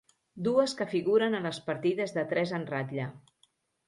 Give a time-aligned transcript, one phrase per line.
[0.45, 3.07] Dues que figuren a les partides de tres en ratlla.